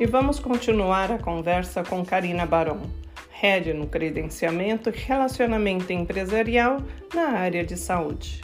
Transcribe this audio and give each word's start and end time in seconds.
e 0.00 0.06
vamos 0.06 0.38
continuar 0.38 1.10
a 1.10 1.18
conversa 1.18 1.82
com 1.82 2.04
Karina 2.04 2.46
Baron, 2.46 2.82
head 3.30 3.72
no 3.72 3.88
credenciamento 3.88 4.90
e 4.90 4.92
relacionamento 4.92 5.92
empresarial 5.92 6.80
na 7.12 7.30
área 7.30 7.64
de 7.64 7.76
saúde. 7.76 8.40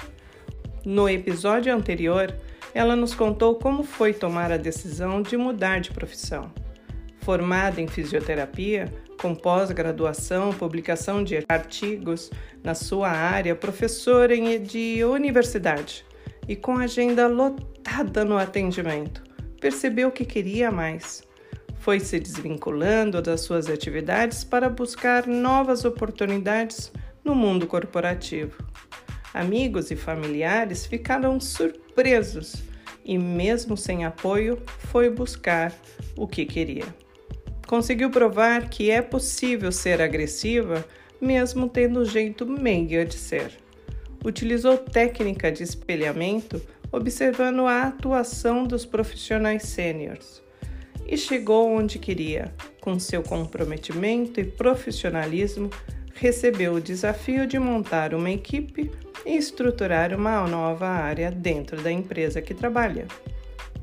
No 0.84 1.08
episódio 1.08 1.72
anterior, 1.72 2.34
ela 2.74 2.96
nos 2.96 3.14
contou 3.14 3.54
como 3.54 3.84
foi 3.84 4.12
tomar 4.12 4.50
a 4.50 4.56
decisão 4.56 5.22
de 5.22 5.36
mudar 5.36 5.80
de 5.80 5.92
profissão. 5.92 6.52
Formada 7.20 7.80
em 7.80 7.86
fisioterapia, 7.86 8.92
com 9.22 9.32
pós-graduação, 9.32 10.52
publicação 10.52 11.22
de 11.22 11.44
artigos 11.48 12.32
na 12.64 12.74
sua 12.74 13.10
área, 13.10 13.54
professora 13.54 14.36
de 14.58 15.04
universidade 15.04 16.04
e 16.48 16.56
com 16.56 16.76
agenda 16.76 17.28
lotada 17.28 18.24
no 18.24 18.36
atendimento, 18.36 19.22
percebeu 19.60 20.10
que 20.10 20.24
queria 20.24 20.68
mais. 20.72 21.22
Foi 21.84 22.00
se 22.00 22.18
desvinculando 22.18 23.20
das 23.20 23.42
suas 23.42 23.68
atividades 23.68 24.42
para 24.42 24.70
buscar 24.70 25.26
novas 25.26 25.84
oportunidades 25.84 26.90
no 27.22 27.34
mundo 27.34 27.66
corporativo. 27.66 28.64
Amigos 29.34 29.90
e 29.90 29.96
familiares 29.96 30.86
ficaram 30.86 31.38
surpresos 31.38 32.62
e, 33.04 33.18
mesmo 33.18 33.76
sem 33.76 34.02
apoio, 34.02 34.62
foi 34.78 35.10
buscar 35.10 35.74
o 36.16 36.26
que 36.26 36.46
queria. 36.46 36.86
Conseguiu 37.66 38.08
provar 38.08 38.70
que 38.70 38.90
é 38.90 39.02
possível 39.02 39.70
ser 39.70 40.00
agressiva 40.00 40.82
mesmo 41.20 41.68
tendo 41.68 42.02
jeito 42.06 42.46
meiga 42.46 43.04
de 43.04 43.18
ser. 43.18 43.58
Utilizou 44.24 44.78
técnica 44.78 45.52
de 45.52 45.62
espelhamento 45.62 46.62
observando 46.90 47.66
a 47.66 47.82
atuação 47.82 48.64
dos 48.64 48.86
profissionais 48.86 49.64
sêniores 49.64 50.43
e 51.06 51.16
chegou 51.16 51.70
onde 51.70 51.98
queria. 51.98 52.52
Com 52.80 52.98
seu 52.98 53.22
comprometimento 53.22 54.40
e 54.40 54.44
profissionalismo, 54.44 55.70
recebeu 56.14 56.74
o 56.74 56.80
desafio 56.80 57.46
de 57.46 57.58
montar 57.58 58.14
uma 58.14 58.30
equipe 58.30 58.90
e 59.26 59.36
estruturar 59.36 60.14
uma 60.14 60.46
nova 60.46 60.86
área 60.86 61.30
dentro 61.30 61.82
da 61.82 61.90
empresa 61.90 62.40
que 62.42 62.54
trabalha. 62.54 63.06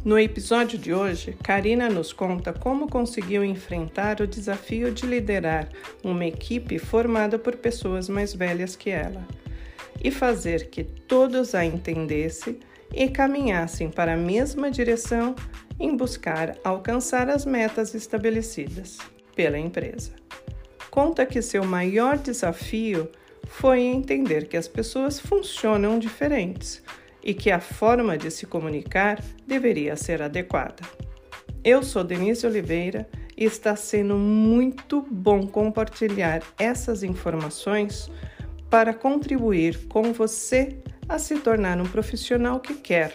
No 0.04 0.18
episódio 0.18 0.80
de 0.80 0.94
hoje, 0.94 1.38
Karina 1.44 1.88
nos 1.88 2.12
conta 2.12 2.52
como 2.52 2.90
conseguiu 2.90 3.44
enfrentar 3.44 4.20
o 4.20 4.26
desafio 4.26 4.92
de 4.92 5.06
liderar 5.06 5.70
uma 6.04 6.26
equipe 6.26 6.80
formada 6.80 7.38
por 7.38 7.56
pessoas 7.56 8.10
mais 8.10 8.34
velhas 8.34 8.76
que 8.76 8.90
ela 8.90 9.23
e 10.04 10.10
fazer 10.10 10.70
que 10.70 10.84
todos 10.84 11.54
a 11.54 11.64
entendessem 11.64 12.60
e 12.92 13.08
caminhassem 13.10 13.90
para 13.92 14.14
a 14.14 14.17
mesma 14.17 14.72
direção 14.72 15.36
em 15.82 15.98
buscar 15.98 16.56
alcançar 16.64 17.28
as 17.28 17.44
metas 17.44 17.96
estabelecidas 17.96 19.00
pela 19.36 19.58
empresa. 19.58 20.12
Conta 20.92 21.26
que 21.26 21.42
seu 21.42 21.66
maior 21.66 22.20
desafio 22.20 23.10
foi 23.48 23.82
entender 23.82 24.48
que 24.48 24.56
as 24.56 24.68
pessoas 24.68 25.20
funcionam 25.20 25.98
diferentes 25.98 26.84
e 27.23 27.34
que 27.34 27.50
a 27.50 27.60
forma 27.60 28.16
de 28.16 28.30
se 28.30 28.46
comunicar 28.46 29.23
deveria 29.48 29.96
ser 29.96 30.22
adequada. 30.22 30.84
Eu 31.64 31.82
sou 31.82 32.04
Denise 32.04 32.45
Oliveira 32.45 33.10
e 33.36 33.44
está 33.44 33.76
sendo 33.76 34.16
muito 34.16 35.02
bom 35.10 35.48
compartilhar 35.48 36.44
essas 36.60 37.02
informações 37.02 38.12
para 38.70 38.94
contribuir 38.94 39.88
com 39.88 40.14
você 40.14 40.78
a 41.10 41.18
se 41.18 41.40
tornar 41.40 41.82
um 41.82 41.86
profissional 41.86 42.60
que 42.60 42.76
quer. 42.76 43.14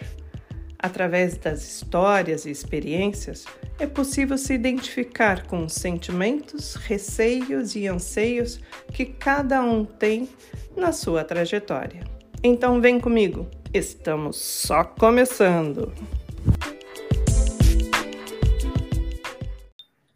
Através 0.86 1.36
das 1.36 1.64
histórias 1.64 2.46
e 2.46 2.50
experiências, 2.52 3.44
é 3.76 3.88
possível 3.88 4.38
se 4.38 4.54
identificar 4.54 5.44
com 5.48 5.64
os 5.64 5.72
sentimentos, 5.72 6.76
receios 6.76 7.74
e 7.74 7.88
anseios 7.88 8.60
que 8.94 9.04
cada 9.04 9.60
um 9.64 9.84
tem 9.84 10.28
na 10.76 10.92
sua 10.92 11.24
trajetória. 11.24 12.04
Então, 12.40 12.80
vem 12.80 13.00
comigo! 13.00 13.48
Estamos 13.74 14.36
só 14.36 14.84
começando. 14.84 15.92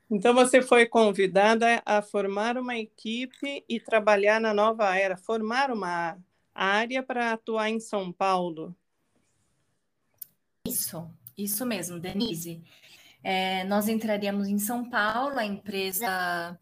Então 0.08 0.32
você 0.32 0.62
foi 0.62 0.86
convidada 0.86 1.82
a 1.84 2.00
formar 2.00 2.56
uma 2.56 2.78
equipe 2.78 3.64
e 3.68 3.80
trabalhar 3.80 4.40
na 4.40 4.54
nova 4.54 4.96
era, 4.96 5.16
formar 5.16 5.72
uma 5.72 6.16
área 6.54 7.02
para 7.02 7.32
atuar 7.32 7.68
em 7.70 7.80
São 7.80 8.12
Paulo. 8.12 8.72
Isso, 10.66 11.10
isso 11.36 11.64
mesmo, 11.66 11.98
Denise. 11.98 12.62
É, 13.22 13.64
nós 13.64 13.88
entraríamos 13.88 14.48
em 14.48 14.58
São 14.58 14.88
Paulo, 14.88 15.38
a 15.38 15.44
empresa 15.44 16.58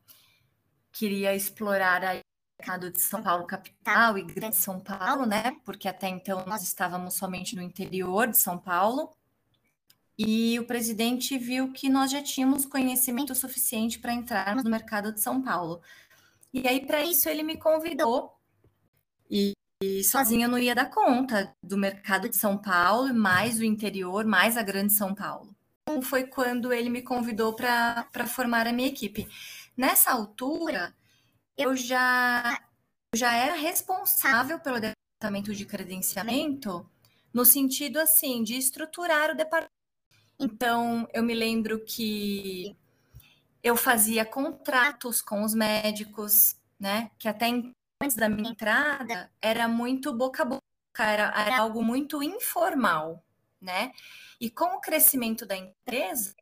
queria 0.92 1.34
explorar 1.34 2.04
a 2.04 2.20
mercado 2.58 2.90
de 2.90 3.00
São 3.00 3.22
Paulo 3.22 3.46
capital 3.46 4.18
e 4.18 4.22
Grande 4.22 4.56
São 4.56 4.80
Paulo, 4.80 5.24
né? 5.24 5.56
Porque 5.64 5.86
até 5.88 6.08
então 6.08 6.44
nós 6.46 6.62
estávamos 6.62 7.14
somente 7.14 7.54
no 7.54 7.62
interior 7.62 8.26
de 8.26 8.36
São 8.36 8.58
Paulo. 8.58 9.10
E 10.18 10.58
o 10.58 10.66
presidente 10.66 11.38
viu 11.38 11.72
que 11.72 11.88
nós 11.88 12.10
já 12.10 12.20
tínhamos 12.20 12.66
conhecimento 12.66 13.32
suficiente 13.36 14.00
para 14.00 14.12
entrarmos 14.12 14.64
no 14.64 14.70
mercado 14.70 15.12
de 15.12 15.20
São 15.20 15.40
Paulo. 15.40 15.80
E 16.52 16.66
aí, 16.66 16.84
para 16.84 17.04
isso, 17.04 17.28
ele 17.28 17.44
me 17.44 17.56
convidou. 17.56 18.36
E, 19.30 19.52
e 19.82 20.02
sozinha 20.02 20.46
eu 20.46 20.50
não 20.50 20.58
ia 20.58 20.74
dar 20.74 20.90
conta 20.90 21.54
do 21.62 21.76
mercado 21.76 22.28
de 22.28 22.36
São 22.36 22.58
Paulo, 22.58 23.14
mais 23.14 23.60
o 23.60 23.64
interior, 23.64 24.24
mais 24.24 24.56
a 24.56 24.62
Grande 24.62 24.92
São 24.92 25.14
Paulo. 25.14 25.54
Então, 25.88 26.02
foi 26.02 26.26
quando 26.26 26.72
ele 26.72 26.90
me 26.90 27.00
convidou 27.00 27.54
para 27.54 28.26
formar 28.26 28.66
a 28.66 28.72
minha 28.72 28.88
equipe. 28.88 29.28
Nessa 29.76 30.10
altura, 30.10 30.94
eu 31.56 31.76
já, 31.76 32.60
já 33.14 33.32
era 33.34 33.54
responsável 33.54 34.58
pelo 34.58 34.80
departamento 34.80 35.54
de 35.54 35.64
credenciamento, 35.64 36.84
no 37.32 37.44
sentido 37.44 37.98
assim, 37.98 38.42
de 38.42 38.56
estruturar 38.56 39.30
o 39.30 39.36
departamento. 39.36 39.72
Então, 40.40 41.08
eu 41.12 41.22
me 41.22 41.34
lembro 41.34 41.84
que 41.84 42.76
eu 43.62 43.76
fazia 43.76 44.24
contratos 44.24 45.22
com 45.22 45.42
os 45.42 45.54
médicos, 45.54 46.56
né? 46.78 47.10
Que 47.18 47.28
até 47.28 47.48
antes 48.00 48.16
da 48.16 48.28
minha 48.28 48.50
entrada 48.50 49.30
era 49.40 49.68
muito 49.68 50.12
boca 50.12 50.42
a 50.42 50.46
boca, 50.46 50.62
era, 50.98 51.32
era 51.40 51.58
algo 51.58 51.82
muito 51.82 52.22
informal, 52.22 53.24
né? 53.60 53.92
E 54.40 54.50
com 54.50 54.76
o 54.76 54.80
crescimento 54.80 55.44
da 55.44 55.56
empresa, 55.56 56.34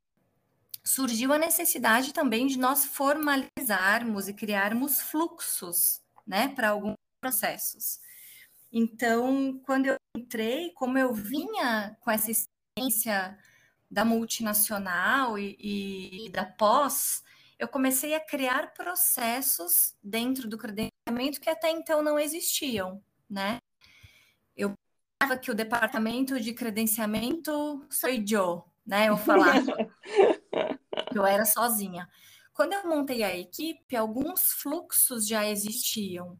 surgiu 0.84 1.32
a 1.32 1.38
necessidade 1.38 2.12
também 2.12 2.46
de 2.46 2.58
nós 2.58 2.84
formalizarmos 2.84 4.28
e 4.28 4.34
criarmos 4.34 5.00
fluxos, 5.00 6.00
né, 6.26 6.48
para 6.48 6.70
alguns 6.70 6.94
processos. 7.20 8.00
Então, 8.72 9.60
quando 9.64 9.86
eu 9.86 9.96
entrei, 10.16 10.70
como 10.74 10.96
eu 10.96 11.12
vinha 11.12 11.96
com 12.00 12.10
essa 12.10 12.30
experiência 12.30 13.36
da 13.90 14.04
multinacional 14.04 15.38
e, 15.38 15.56
e, 16.26 16.30
da 16.30 16.44
pós, 16.44 17.24
eu 17.58 17.68
comecei 17.68 18.14
a 18.14 18.20
criar 18.20 18.74
processos 18.74 19.94
dentro 20.02 20.48
do 20.48 20.58
credenciamento 20.58 21.40
que 21.40 21.48
até 21.48 21.70
então 21.70 22.02
não 22.02 22.18
existiam, 22.18 23.02
né? 23.28 23.58
Eu 24.56 24.74
pensava 25.18 25.40
que 25.40 25.50
o 25.50 25.54
departamento 25.54 26.38
de 26.38 26.52
credenciamento 26.52 27.86
sou 27.90 28.10
eu, 28.10 28.64
né? 28.84 29.08
Eu 29.08 29.16
falava. 29.16 29.74
eu 31.14 31.24
era 31.24 31.44
sozinha. 31.44 32.08
Quando 32.52 32.72
eu 32.74 32.86
montei 32.86 33.22
a 33.22 33.36
equipe, 33.36 33.96
alguns 33.96 34.52
fluxos 34.52 35.26
já 35.26 35.46
existiam. 35.46 36.38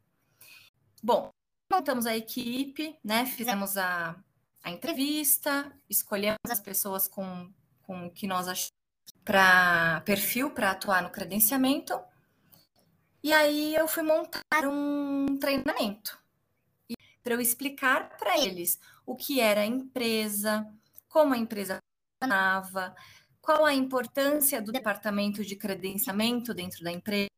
Bom, 1.02 1.30
montamos 1.70 2.06
a 2.06 2.16
equipe, 2.16 2.98
né? 3.02 3.26
Fizemos 3.26 3.76
a, 3.76 4.16
a 4.62 4.70
entrevista, 4.70 5.72
escolhemos 5.88 6.38
as 6.50 6.60
pessoas 6.60 7.08
com, 7.08 7.50
com 7.82 8.10
que 8.10 8.26
nós 8.26 8.48
achamos 8.48 8.75
para 9.24 10.00
perfil 10.04 10.50
para 10.50 10.70
atuar 10.70 11.02
no 11.02 11.10
credenciamento. 11.10 11.98
E 13.22 13.32
aí 13.32 13.74
eu 13.74 13.88
fui 13.88 14.02
montar 14.02 14.64
um 14.64 15.36
treinamento 15.38 16.18
para 17.26 17.34
eu 17.34 17.40
explicar 17.40 18.16
para 18.16 18.38
eles 18.38 18.78
o 19.04 19.16
que 19.16 19.40
era 19.40 19.62
a 19.62 19.66
empresa, 19.66 20.64
como 21.08 21.34
a 21.34 21.36
empresa 21.36 21.78
funcionava, 22.22 22.94
qual 23.40 23.64
a 23.64 23.74
importância 23.74 24.62
do 24.62 24.70
departamento 24.70 25.44
de 25.44 25.56
credenciamento 25.56 26.54
dentro 26.54 26.84
da 26.84 26.92
empresa, 26.92 27.28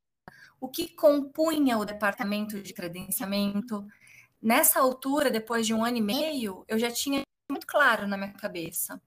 o 0.61 0.69
que 0.69 0.89
compunha 0.89 1.79
o 1.79 1.87
departamento 1.87 2.61
de 2.61 2.75
credenciamento. 2.75 3.87
Nessa 4.43 4.79
altura, 4.79 5.31
depois 5.31 5.67
de 5.67 5.73
um 5.73 5.83
ano 5.83 5.97
e 5.97 6.03
meio, 6.03 6.67
eu 6.69 6.79
já 6.79 6.91
tinha 6.91 7.23
muito 7.51 7.67
claro 7.67 8.07
na 8.07 8.19
minha 8.19 8.35
cabeça. 8.35 9.01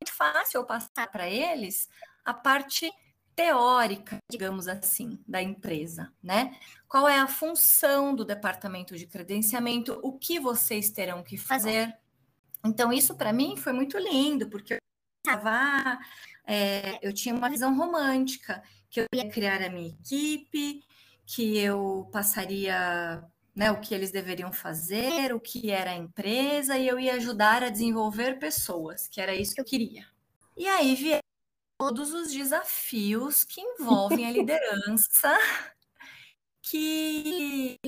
Muito 0.00 0.16
fácil 0.16 0.60
eu 0.60 0.64
passar 0.64 1.10
para 1.10 1.28
eles 1.28 1.88
a 2.28 2.34
parte 2.34 2.92
teórica, 3.34 4.18
digamos 4.30 4.68
assim, 4.68 5.18
da 5.26 5.40
empresa, 5.40 6.12
né? 6.22 6.54
Qual 6.86 7.08
é 7.08 7.18
a 7.18 7.26
função 7.26 8.14
do 8.14 8.22
departamento 8.22 8.98
de 8.98 9.06
credenciamento, 9.06 9.98
o 10.02 10.18
que 10.18 10.38
vocês 10.38 10.90
terão 10.90 11.22
que 11.22 11.38
fazer. 11.38 11.96
Então, 12.62 12.92
isso 12.92 13.16
para 13.16 13.32
mim 13.32 13.56
foi 13.56 13.72
muito 13.72 13.96
lindo, 13.96 14.50
porque 14.50 14.76
pensava, 15.24 15.98
é, 16.46 16.98
eu 17.00 17.14
tinha 17.14 17.34
uma 17.34 17.48
visão 17.48 17.74
romântica, 17.74 18.62
que 18.90 19.00
eu 19.00 19.06
ia 19.14 19.30
criar 19.30 19.62
a 19.62 19.70
minha 19.70 19.88
equipe, 19.88 20.84
que 21.24 21.56
eu 21.56 22.10
passaria 22.12 23.24
né, 23.56 23.70
o 23.70 23.80
que 23.80 23.94
eles 23.94 24.10
deveriam 24.10 24.52
fazer, 24.52 25.32
o 25.32 25.40
que 25.40 25.70
era 25.70 25.92
a 25.92 25.96
empresa, 25.96 26.76
e 26.76 26.86
eu 26.86 27.00
ia 27.00 27.14
ajudar 27.14 27.62
a 27.62 27.70
desenvolver 27.70 28.38
pessoas, 28.38 29.08
que 29.08 29.18
era 29.18 29.34
isso 29.34 29.54
que 29.54 29.60
eu 29.60 29.64
queria. 29.64 30.04
E 30.56 30.66
aí 30.66 30.94
vieram 30.94 31.27
todos 31.78 32.12
os 32.12 32.32
desafios 32.32 33.44
que 33.44 33.60
envolvem 33.60 34.26
a 34.26 34.32
liderança, 34.32 35.32
que 36.60 37.78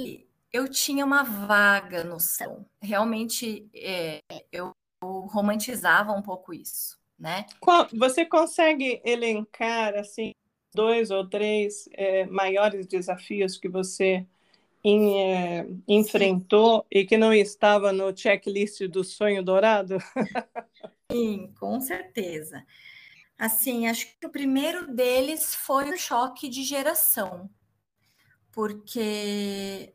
eu 0.52 0.68
tinha 0.68 1.04
uma 1.04 1.24
vaga 1.24 2.04
noção. 2.04 2.64
Realmente, 2.80 3.68
é, 3.74 4.20
eu 4.52 4.72
romantizava 5.02 6.12
um 6.12 6.22
pouco 6.22 6.54
isso, 6.54 6.96
né? 7.18 7.46
Você 7.92 8.24
consegue 8.24 9.02
elencar, 9.04 9.96
assim, 9.96 10.32
dois 10.72 11.10
ou 11.10 11.28
três 11.28 11.88
é, 11.92 12.26
maiores 12.26 12.86
desafios 12.86 13.56
que 13.58 13.68
você 13.68 14.24
em, 14.84 15.20
é, 15.20 15.66
enfrentou 15.86 16.80
Sim. 16.80 16.86
e 16.90 17.04
que 17.04 17.16
não 17.16 17.32
estava 17.34 17.92
no 17.92 18.16
checklist 18.16 18.82
do 18.86 19.04
sonho 19.04 19.42
dourado? 19.42 19.98
Sim, 21.10 21.52
com 21.58 21.80
certeza. 21.80 22.64
Assim, 23.40 23.88
acho 23.88 24.06
que 24.18 24.26
o 24.26 24.30
primeiro 24.30 24.94
deles 24.94 25.54
foi 25.54 25.90
o 25.90 25.98
choque 25.98 26.48
de 26.48 26.62
geração, 26.62 27.48
porque 28.52 29.92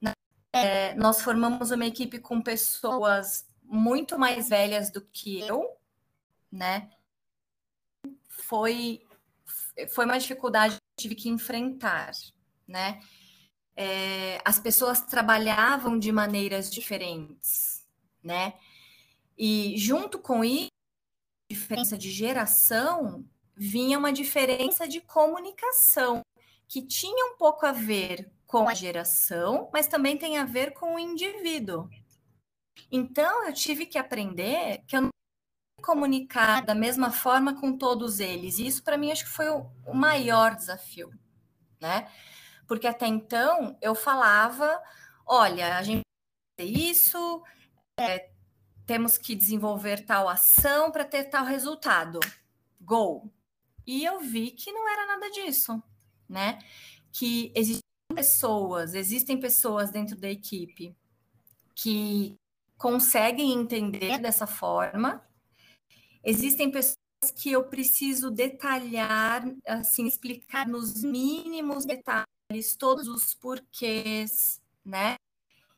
é, 0.51 0.95
nós 0.95 1.21
formamos 1.21 1.71
uma 1.71 1.85
equipe 1.85 2.19
com 2.19 2.41
pessoas 2.41 3.45
muito 3.63 4.17
mais 4.17 4.49
velhas 4.49 4.89
do 4.89 5.01
que 5.01 5.39
eu, 5.41 5.77
né? 6.51 6.89
Foi, 8.27 9.01
foi 9.89 10.05
uma 10.05 10.17
dificuldade 10.17 10.75
que 10.75 10.79
eu 10.79 11.03
tive 11.03 11.15
que 11.15 11.29
enfrentar, 11.29 12.11
né? 12.67 12.99
é, 13.75 14.41
as 14.45 14.57
pessoas 14.57 15.01
trabalhavam 15.01 15.99
de 15.99 16.11
maneiras 16.11 16.71
diferentes, 16.71 17.85
né? 18.23 18.53
E 19.37 19.77
junto 19.77 20.17
com 20.17 20.43
isso, 20.43 20.69
diferença 21.51 21.97
de 21.97 22.09
geração, 22.09 23.25
vinha 23.55 23.97
uma 23.97 24.11
diferença 24.11 24.87
de 24.87 25.01
comunicação, 25.01 26.21
que 26.67 26.81
tinha 26.81 27.33
um 27.33 27.37
pouco 27.37 27.65
a 27.65 27.71
ver 27.71 28.31
com 28.45 28.67
a 28.67 28.73
geração, 28.73 29.69
mas 29.73 29.87
também 29.87 30.17
tem 30.17 30.37
a 30.37 30.45
ver 30.45 30.73
com 30.73 30.95
o 30.95 30.99
indivíduo. 30.99 31.89
Então, 32.91 33.45
eu 33.45 33.53
tive 33.53 33.85
que 33.85 33.97
aprender 33.97 34.83
que 34.87 34.95
eu 34.95 35.01
não 35.01 35.09
comunicar 35.81 36.65
da 36.65 36.73
mesma 36.73 37.11
forma 37.11 37.59
com 37.59 37.77
todos 37.77 38.19
eles. 38.19 38.57
E 38.57 38.67
isso, 38.67 38.83
para 38.83 38.97
mim, 38.97 39.11
acho 39.11 39.25
que 39.25 39.29
foi 39.29 39.49
o, 39.49 39.93
maior 39.93 40.55
desafio, 40.55 41.11
né? 41.79 42.11
Porque 42.67 42.87
até 42.87 43.05
então 43.07 43.77
eu 43.81 43.93
falava: 43.93 44.81
olha, 45.25 45.77
a 45.77 45.83
gente 45.83 46.01
tem 46.57 46.71
isso, 46.89 47.43
é, 47.99 48.29
temos 48.85 49.17
que 49.17 49.35
desenvolver 49.35 50.05
tal 50.05 50.27
ação 50.27 50.91
para 50.91 51.05
ter 51.05 51.25
tal 51.25 51.45
resultado. 51.45 52.19
Go! 52.79 53.31
E 53.85 54.03
eu 54.03 54.19
vi 54.19 54.51
que 54.51 54.71
não 54.71 54.89
era 54.89 55.05
nada 55.05 55.29
disso, 55.31 55.81
né? 56.27 56.59
Que 57.11 57.51
existem 57.55 57.81
pessoas, 58.13 58.93
existem 58.93 59.39
pessoas 59.39 59.91
dentro 59.91 60.15
da 60.15 60.29
equipe 60.29 60.95
que 61.73 62.35
conseguem 62.77 63.53
entender 63.53 64.19
dessa 64.19 64.47
forma. 64.47 65.23
Existem 66.23 66.71
pessoas 66.71 66.97
que 67.35 67.51
eu 67.51 67.63
preciso 67.65 68.31
detalhar, 68.31 69.43
assim, 69.65 70.07
explicar 70.07 70.67
nos 70.67 71.03
mínimos 71.03 71.85
detalhes 71.85 72.75
todos 72.77 73.07
os 73.07 73.33
porquês, 73.33 74.61
né? 74.83 75.15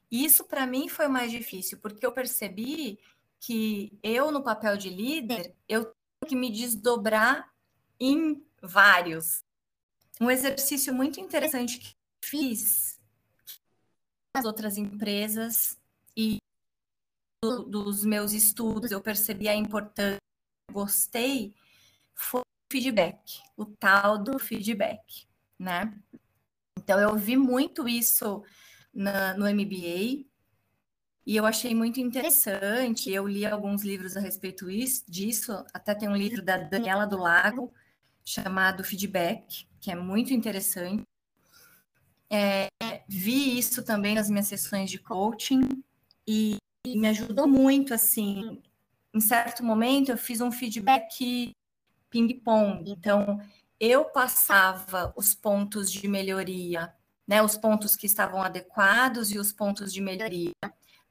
Isso 0.10 0.45
para 0.45 0.65
mim 0.65 0.88
foi 0.88 1.07
mais 1.07 1.31
difícil, 1.31 1.77
porque 1.80 2.06
eu 2.06 2.12
percebi 2.12 2.98
que 3.39 3.92
eu, 4.01 4.31
no 4.31 4.44
papel 4.44 4.77
de 4.77 4.89
líder, 4.89 5.53
eu 5.68 5.86
tenho 5.86 6.30
que 6.30 6.36
me 6.36 6.50
desdobrar 6.50 7.53
em 8.00 8.46
vários. 8.62 9.44
Um 10.20 10.32
exercício 10.32 10.94
muito 10.94 11.20
interessante 11.20 11.80
que 11.80 11.96
fiz 12.24 13.00
nas 14.36 14.46
outras 14.46 14.78
empresas 14.78 15.78
e 16.16 16.38
do, 17.42 17.64
dos 17.64 18.04
meus 18.04 18.34
estudos, 18.34 18.92
eu 18.92 19.02
percebi 19.02 19.48
a 19.48 19.56
importância, 19.56 20.18
gostei, 20.72 21.54
foi 22.14 22.42
o 22.42 22.44
feedback, 22.72 23.42
o 23.56 23.66
tal 23.66 24.18
do 24.18 24.40
feedback, 24.40 25.28
né? 25.58 25.94
Então, 26.78 27.00
eu 27.00 27.16
vi 27.16 27.36
muito 27.38 27.88
isso 27.88 28.44
na, 28.94 29.34
no 29.36 29.46
MBA 29.46 30.26
e 31.26 31.36
eu 31.36 31.46
achei 31.46 31.76
muito 31.76 32.00
interessante. 32.00 33.12
Eu 33.12 33.28
li 33.28 33.46
alguns 33.46 33.84
livros 33.84 34.16
a 34.16 34.20
respeito 34.20 34.68
disso, 35.08 35.52
até 35.74 35.94
tem 35.94 36.08
um 36.10 36.16
livro 36.16 36.42
da 36.42 36.58
Daniela 36.58 37.06
do 37.06 37.18
Lago 37.18 37.74
chamado 38.27 38.83
Feedback, 38.83 39.65
que 39.79 39.89
é 39.89 39.95
muito 39.95 40.33
interessante. 40.33 41.01
É, 42.29 42.68
vi 43.07 43.57
isso 43.57 43.85
também 43.85 44.15
nas 44.15 44.29
minhas 44.29 44.47
sessões 44.47 44.91
de 44.91 45.00
coaching 45.00 45.62
e, 46.27 46.57
e 46.85 47.00
me 47.00 47.07
ajudou 47.07 47.47
muito, 47.47 47.94
assim, 47.94 48.62
em 49.13 49.21
certo 49.21 49.63
momento 49.63 50.09
eu 50.09 50.18
fiz 50.18 50.41
um 50.41 50.51
feedback 50.51 51.53
ping-pong, 52.09 52.91
então 52.91 53.39
eu 53.79 54.03
passava 54.03 55.13
os 55.15 55.33
pontos 55.33 55.89
de 55.89 56.06
melhoria, 56.06 56.94
né, 57.25 57.41
os 57.41 57.56
pontos 57.56 57.95
que 57.95 58.07
estavam 58.07 58.44
adequados 58.44 59.31
e 59.31 59.39
os 59.39 59.53
pontos 59.53 59.94
de 59.94 60.01
melhoria 60.01 60.51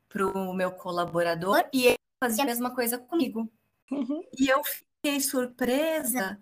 para 0.06 0.26
o 0.26 0.52
meu 0.52 0.70
colaborador, 0.72 1.64
e 1.72 1.86
ele 1.86 1.98
fazia 2.22 2.44
a 2.44 2.46
mesma 2.46 2.74
coisa 2.74 2.98
comigo. 2.98 3.50
Uhum. 3.90 4.22
E 4.38 4.48
eu 4.48 4.62
fiquei 4.64 5.18
surpresa 5.20 6.38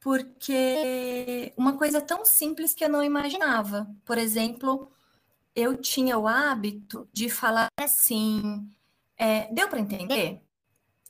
porque 0.00 1.52
uma 1.56 1.76
coisa 1.76 2.00
tão 2.00 2.24
simples 2.24 2.74
que 2.74 2.84
eu 2.84 2.88
não 2.88 3.02
imaginava. 3.02 3.88
Por 4.04 4.18
exemplo, 4.18 4.90
eu 5.54 5.76
tinha 5.76 6.18
o 6.18 6.28
hábito 6.28 7.08
de 7.12 7.28
falar 7.28 7.68
assim: 7.78 8.68
é, 9.16 9.52
deu 9.52 9.68
para 9.68 9.80
entender? 9.80 10.42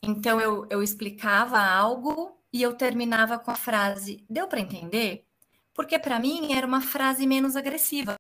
Então 0.03 0.41
eu, 0.41 0.67
eu 0.71 0.83
explicava 0.83 1.59
algo 1.61 2.39
e 2.53 2.63
eu 2.63 2.75
terminava 2.75 3.39
com 3.39 3.51
a 3.51 3.57
frase: 3.57 4.25
Deu 4.29 4.49
para 4.49 4.61
entender? 4.61 5.27
Porque 5.75 5.99
para 5.99 6.19
mim 6.19 6.53
era 6.55 6.67
uma 6.67 6.81
frase 6.81 7.27
menos 7.27 7.57
agressiva. 7.57 8.17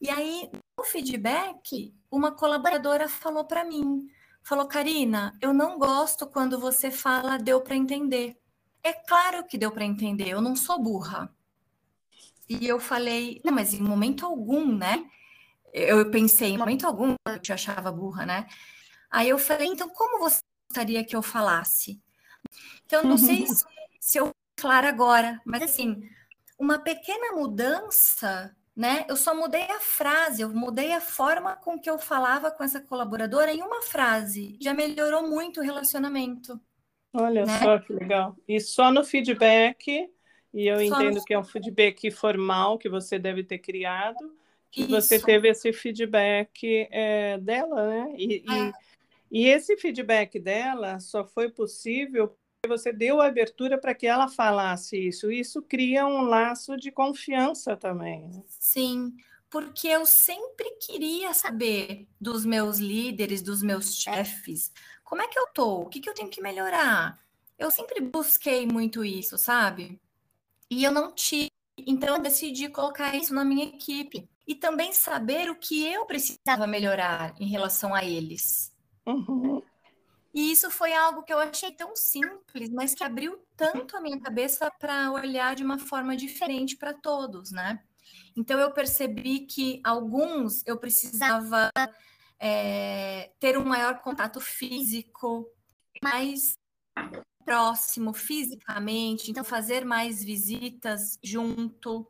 E 0.00 0.08
aí, 0.10 0.48
no 0.78 0.84
feedback, 0.84 1.92
uma 2.10 2.32
colaboradora 2.32 3.08
falou 3.08 3.44
para 3.44 3.64
mim: 3.64 4.06
falou, 4.42 4.66
Karina, 4.66 5.36
eu 5.40 5.52
não 5.52 5.78
gosto 5.78 6.26
quando 6.26 6.58
você 6.58 6.90
fala 6.90 7.38
deu 7.38 7.60
para 7.60 7.76
entender. 7.76 8.38
É 8.82 8.92
claro 8.92 9.44
que 9.46 9.58
deu 9.58 9.70
para 9.70 9.84
entender, 9.84 10.28
eu 10.28 10.40
não 10.40 10.56
sou 10.56 10.80
burra. 10.80 11.32
E 12.48 12.66
eu 12.66 12.80
falei, 12.80 13.40
não, 13.44 13.52
mas 13.52 13.74
em 13.74 13.80
momento 13.80 14.24
algum, 14.24 14.74
né? 14.74 15.04
Eu 15.72 16.10
pensei, 16.10 16.50
em 16.50 16.58
momento 16.58 16.86
algum 16.86 17.14
eu 17.26 17.38
te 17.38 17.52
achava 17.52 17.92
burra, 17.92 18.24
né? 18.24 18.46
Aí 19.10 19.28
eu 19.28 19.38
falei, 19.38 19.68
então 19.68 19.88
como 19.88 20.18
você 20.18 20.40
gostaria 20.68 21.04
que 21.04 21.14
eu 21.14 21.22
falasse? 21.22 22.00
Então, 22.86 23.02
não 23.02 23.18
sei 23.18 23.46
se, 23.46 23.64
se 24.00 24.18
eu 24.18 24.30
claro 24.56 24.86
agora, 24.86 25.40
mas 25.44 25.62
assim, 25.62 26.02
uma 26.58 26.78
pequena 26.78 27.32
mudança, 27.32 28.56
né? 28.74 29.04
Eu 29.08 29.16
só 29.16 29.34
mudei 29.34 29.70
a 29.70 29.80
frase, 29.80 30.42
eu 30.42 30.48
mudei 30.50 30.92
a 30.92 31.00
forma 31.00 31.56
com 31.56 31.78
que 31.78 31.90
eu 31.90 31.98
falava 31.98 32.50
com 32.50 32.64
essa 32.64 32.80
colaboradora 32.80 33.52
em 33.52 33.62
uma 33.62 33.82
frase. 33.82 34.56
Já 34.60 34.72
melhorou 34.72 35.28
muito 35.28 35.60
o 35.60 35.62
relacionamento. 35.62 36.60
Olha 37.12 37.44
né? 37.44 37.58
só 37.58 37.78
que 37.78 37.92
legal. 37.92 38.36
E 38.46 38.60
só 38.60 38.90
no 38.90 39.04
feedback, 39.04 40.10
e 40.52 40.66
eu 40.66 40.76
só 40.76 40.82
entendo 40.82 41.16
no... 41.16 41.24
que 41.24 41.34
é 41.34 41.38
um 41.38 41.44
feedback 41.44 42.10
formal 42.10 42.78
que 42.78 42.88
você 42.88 43.18
deve 43.18 43.42
ter 43.42 43.58
criado, 43.58 44.34
que 44.70 44.82
Isso. 44.82 44.90
você 44.90 45.18
teve 45.18 45.48
esse 45.48 45.72
feedback 45.72 46.88
é, 46.90 47.38
dela, 47.38 47.88
né? 47.88 48.14
E, 48.16 48.44
é. 48.48 48.72
e, 49.30 49.40
e 49.42 49.48
esse 49.48 49.76
feedback 49.76 50.38
dela 50.38 51.00
só 51.00 51.24
foi 51.24 51.50
possível 51.50 52.36
você 52.66 52.92
deu 52.92 53.20
abertura 53.20 53.78
para 53.78 53.94
que 53.94 54.06
ela 54.06 54.28
falasse 54.28 54.96
isso. 54.96 55.30
Isso 55.30 55.62
cria 55.62 56.06
um 56.06 56.22
laço 56.22 56.76
de 56.76 56.90
confiança 56.90 57.76
também. 57.76 58.28
Né? 58.28 58.42
Sim, 58.48 59.14
porque 59.50 59.86
eu 59.88 60.04
sempre 60.04 60.70
queria 60.72 61.32
saber 61.32 62.06
dos 62.20 62.44
meus 62.44 62.78
líderes, 62.78 63.42
dos 63.42 63.62
meus 63.62 63.94
chefes, 63.94 64.72
como 65.08 65.22
é 65.22 65.26
que 65.26 65.38
eu 65.38 65.46
tô, 65.54 65.80
o 65.80 65.86
que, 65.86 66.00
que 66.00 66.10
eu 66.10 66.12
tenho 66.12 66.28
que 66.28 66.42
melhorar. 66.42 67.18
Eu 67.58 67.70
sempre 67.70 67.98
busquei 67.98 68.66
muito 68.66 69.02
isso, 69.02 69.38
sabe? 69.38 69.98
E 70.70 70.84
eu 70.84 70.92
não 70.92 71.10
tive. 71.12 71.50
Então, 71.78 72.16
eu 72.16 72.22
decidi 72.22 72.68
colocar 72.68 73.16
isso 73.16 73.32
na 73.32 73.42
minha 73.42 73.64
equipe. 73.64 74.28
E 74.46 74.54
também 74.54 74.92
saber 74.92 75.48
o 75.48 75.56
que 75.56 75.86
eu 75.86 76.04
precisava 76.04 76.66
melhorar 76.66 77.34
em 77.40 77.48
relação 77.48 77.94
a 77.94 78.04
eles. 78.04 78.70
Uhum. 79.06 79.62
E 80.34 80.52
isso 80.52 80.70
foi 80.70 80.92
algo 80.92 81.22
que 81.22 81.32
eu 81.32 81.38
achei 81.38 81.72
tão 81.72 81.96
simples, 81.96 82.68
mas 82.68 82.94
que 82.94 83.02
abriu 83.02 83.42
tanto 83.56 83.96
a 83.96 84.02
minha 84.02 84.20
cabeça 84.20 84.70
para 84.70 85.10
olhar 85.10 85.56
de 85.56 85.64
uma 85.64 85.78
forma 85.78 86.14
diferente 86.14 86.76
para 86.76 86.92
todos, 86.92 87.50
né? 87.50 87.80
Então 88.36 88.60
eu 88.60 88.72
percebi 88.72 89.40
que 89.40 89.80
alguns 89.82 90.62
eu 90.66 90.76
precisava 90.76 91.70
é, 92.38 93.30
ter 93.40 93.58
um 93.58 93.64
maior 93.64 94.00
contato 94.00 94.40
físico, 94.40 95.48
mais 96.02 96.56
próximo 97.44 98.12
fisicamente, 98.12 99.30
então 99.30 99.42
fazer 99.42 99.84
mais 99.84 100.22
visitas 100.22 101.18
junto. 101.22 102.06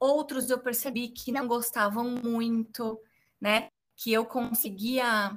Outros 0.00 0.50
eu 0.50 0.58
percebi 0.58 1.08
que 1.08 1.32
não 1.32 1.46
gostavam 1.46 2.10
muito, 2.10 3.00
né? 3.40 3.68
Que 3.96 4.12
eu 4.12 4.24
conseguia 4.24 5.36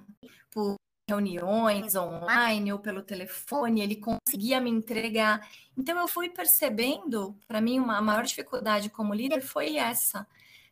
por 0.52 0.76
reuniões 1.08 1.96
online 1.96 2.72
ou 2.72 2.80
pelo 2.80 3.04
telefone, 3.04 3.82
ele 3.82 3.98
conseguia 3.98 4.62
me 4.62 4.70
entregar. 4.70 5.48
Então 5.78 6.00
eu 6.00 6.08
fui 6.08 6.30
percebendo, 6.30 7.36
para 7.48 7.62
mim 7.62 7.80
uma 7.80 8.02
maior 8.02 8.24
dificuldade 8.24 8.90
como 8.90 9.14
líder 9.14 9.42
foi 9.42 9.78
essa, 9.78 10.28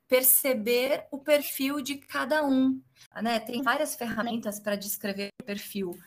perceber 0.10 1.06
o 1.12 1.20
perfil 1.20 1.80
de 1.82 1.96
cada 1.96 2.44
um, 2.44 2.82
né? 3.22 3.40
Tem 3.40 3.62
várias 3.62 3.96
ferramentas 3.96 4.60
para 4.60 4.76
descrever 4.76 5.30
o 5.40 5.46
perfil. 5.46 5.98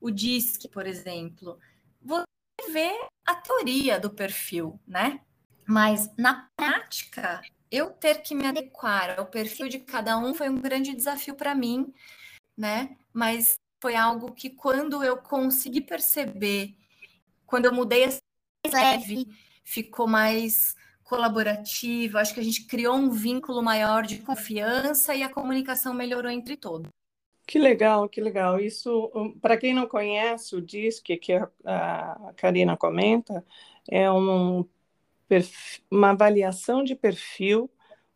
O 0.00 0.12
DISC, 0.12 0.68
por 0.68 0.86
exemplo, 0.86 1.58
você 2.00 2.24
vê 2.72 2.92
a 3.26 3.34
teoria 3.34 3.98
do 3.98 4.10
perfil, 4.10 4.80
né? 4.86 5.20
Mas 5.66 6.08
na 6.16 6.48
prática, 6.56 7.42
eu 7.70 7.90
ter 7.90 8.22
que 8.22 8.34
me 8.34 8.46
adequar 8.46 9.18
ao 9.18 9.26
perfil 9.26 9.68
de 9.68 9.80
cada 9.80 10.16
um 10.16 10.32
foi 10.32 10.48
um 10.48 10.60
grande 10.60 10.94
desafio 10.94 11.34
para 11.34 11.54
mim, 11.54 11.92
né? 12.56 12.96
Mas 13.12 13.58
foi 13.82 13.96
algo 13.96 14.32
que 14.32 14.50
quando 14.50 15.02
eu 15.02 15.16
consegui 15.16 15.80
perceber, 15.80 16.76
quando 17.44 17.64
eu 17.64 17.74
mudei 17.74 18.04
a 18.04 18.10
leve, 18.72 19.26
ficou 19.64 20.06
mais 20.06 20.76
colaborativa, 21.08 22.20
acho 22.20 22.34
que 22.34 22.40
a 22.40 22.44
gente 22.44 22.66
criou 22.66 22.94
um 22.94 23.10
vínculo 23.10 23.62
maior 23.62 24.04
de 24.04 24.18
confiança 24.18 25.14
e 25.14 25.22
a 25.22 25.28
comunicação 25.28 25.94
melhorou 25.94 26.30
entre 26.30 26.56
todos. 26.56 26.88
Que 27.46 27.58
legal, 27.58 28.06
que 28.08 28.20
legal. 28.20 28.60
Isso, 28.60 29.10
para 29.40 29.56
quem 29.56 29.72
não 29.72 29.86
conhece 29.86 30.54
o 30.54 30.60
DISC, 30.60 31.16
que 31.16 31.32
a 31.64 32.32
Karina 32.36 32.76
comenta, 32.76 33.42
é 33.90 34.10
um, 34.12 34.66
uma 35.90 36.10
avaliação 36.10 36.84
de 36.84 36.94
perfil, 36.94 37.70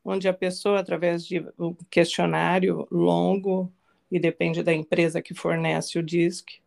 onde 0.05 0.29
a 0.29 0.35
pessoa, 0.35 0.81
através 0.81 1.25
de 1.25 1.43
um 1.59 1.75
questionário 1.91 2.87
longo, 2.91 3.73
e 4.11 4.21
depende 4.21 4.63
da 4.63 4.75
empresa 4.75 5.23
que 5.23 5.33
fornece 5.33 5.99
o 5.99 6.03
DISC, 6.03 6.61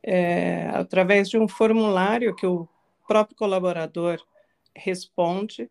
é, 0.00 0.68
através 0.72 1.28
de 1.28 1.36
um 1.36 1.48
formulário 1.48 2.36
que 2.36 2.46
o 2.46 2.68
próprio 3.08 3.36
colaborador 3.36 4.24
responde, 4.76 5.70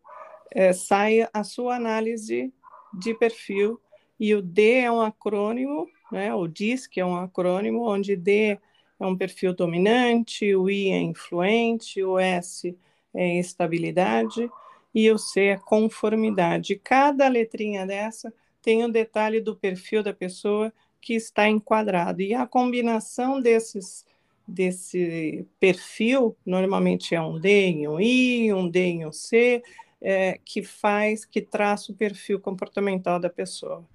é, 0.50 0.72
sai 0.72 1.28
a 1.32 1.44
sua 1.44 1.76
análise 1.76 2.52
de 2.92 3.14
perfil, 3.14 3.80
e 4.18 4.34
o 4.34 4.40
D 4.40 4.80
é 4.80 4.90
um 4.90 5.00
acrônimo 5.00 5.88
né? 6.14 6.32
O 6.32 6.46
DISC 6.46 6.98
é 6.98 7.04
um 7.04 7.16
acrônimo 7.16 7.88
onde 7.88 8.14
D 8.14 8.58
é 9.00 9.06
um 9.06 9.16
perfil 9.16 9.52
dominante, 9.52 10.54
o 10.54 10.70
I 10.70 10.90
é 10.90 11.00
influente, 11.00 12.02
o 12.04 12.18
S 12.18 12.76
é 13.12 13.38
estabilidade 13.38 14.48
e 14.94 15.10
o 15.10 15.18
C 15.18 15.46
é 15.46 15.56
conformidade. 15.56 16.76
Cada 16.76 17.26
letrinha 17.26 17.84
dessa 17.84 18.32
tem 18.62 18.84
um 18.84 18.90
detalhe 18.90 19.40
do 19.40 19.56
perfil 19.56 20.04
da 20.04 20.14
pessoa 20.14 20.72
que 21.00 21.14
está 21.14 21.48
enquadrado. 21.48 22.22
E 22.22 22.32
a 22.32 22.46
combinação 22.46 23.40
desses 23.40 24.06
desse 24.46 25.46
perfil, 25.58 26.36
normalmente 26.44 27.14
é 27.14 27.20
um 27.20 27.38
D 27.38 27.48
em 27.66 27.88
um 27.88 28.00
I, 28.00 28.52
um 28.52 28.68
D 28.68 28.80
em 28.80 29.06
um 29.06 29.12
C, 29.12 29.62
é, 30.00 30.38
que 30.44 30.62
faz, 30.62 31.24
que 31.24 31.40
traça 31.40 31.90
o 31.90 31.94
perfil 31.94 32.38
comportamental 32.38 33.18
da 33.18 33.30
pessoa. 33.30 33.86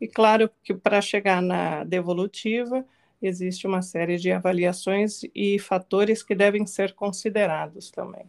E 0.00 0.08
claro 0.08 0.50
que 0.62 0.72
para 0.74 1.00
chegar 1.00 1.42
na 1.42 1.84
devolutiva, 1.84 2.84
existe 3.20 3.66
uma 3.66 3.82
série 3.82 4.16
de 4.16 4.30
avaliações 4.30 5.22
e 5.34 5.58
fatores 5.58 6.22
que 6.22 6.34
devem 6.34 6.66
ser 6.66 6.94
considerados 6.94 7.90
também. 7.90 8.24